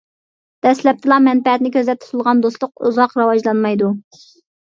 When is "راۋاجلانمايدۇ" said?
3.21-3.91